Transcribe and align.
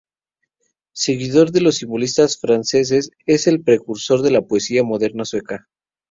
Seguidor 0.95 1.51
de 1.51 1.61
los 1.61 1.75
simbolistas 1.75 2.39
franceses, 2.39 3.11
es 3.27 3.45
el 3.45 3.61
precursor 3.63 4.23
de 4.23 4.31
la 4.31 4.41
poesía 4.41 4.81
moderna 4.83 5.25
sueca. 5.25 5.67